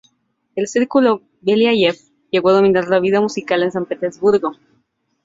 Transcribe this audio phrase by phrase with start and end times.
[0.55, 1.95] El Círculo Beliáyev
[2.31, 4.53] llegó a dominar la vida musical en San Petersburgo.